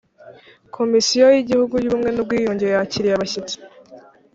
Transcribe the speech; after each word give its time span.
komisiyo 0.75 1.25
y 1.35 1.37
‘igihugu 1.43 1.73
y 1.79 1.87
‘ubumwe 1.89 2.09
n 2.11 2.17
‘ubwiyunge 2.23 2.65
yakiriye 2.75 3.13
abashyitsi. 3.15 3.55